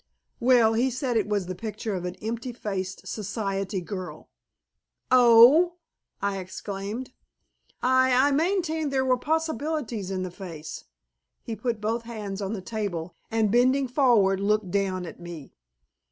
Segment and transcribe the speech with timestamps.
[0.39, 4.29] "Well, he said it was the picture of an empty faced society girl."
[5.11, 5.75] "Oh!"
[6.19, 7.11] I exclaimed.
[7.83, 10.85] "I I maintained there were possibilities in the face."
[11.43, 15.53] He put both hands on the table, and, bending forward, looked down at me.